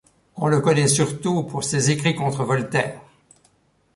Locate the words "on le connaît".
0.35-0.87